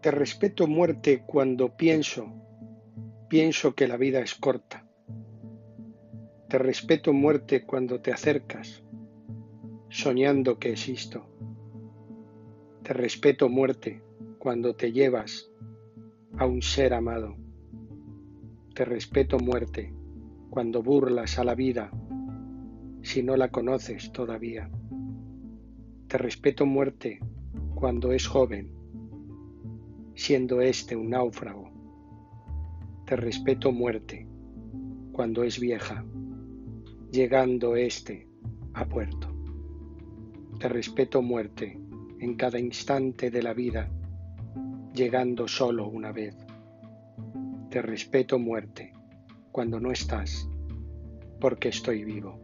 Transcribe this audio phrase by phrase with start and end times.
[0.00, 2.32] Te respeto muerte cuando pienso,
[3.28, 4.86] pienso que la vida es corta.
[6.48, 8.84] Te respeto muerte cuando te acercas,
[9.88, 11.26] soñando que existo.
[12.82, 14.02] Te respeto muerte
[14.38, 15.50] cuando te llevas
[16.38, 17.36] a un ser amado.
[18.74, 19.92] Te respeto muerte
[20.50, 21.90] cuando burlas a la vida
[23.02, 24.70] si no la conoces todavía.
[26.08, 27.20] Te respeto muerte
[27.74, 28.75] cuando es joven,
[30.16, 31.70] siendo este un náufrago.
[33.04, 34.26] Te respeto muerte
[35.12, 36.04] cuando es vieja,
[37.12, 38.26] llegando este
[38.72, 39.28] a puerto.
[40.58, 41.78] Te respeto muerte
[42.18, 43.90] en cada instante de la vida,
[44.94, 46.34] llegando solo una vez.
[47.70, 48.92] Te respeto muerte
[49.52, 50.48] cuando no estás,
[51.40, 52.40] porque estoy vivo.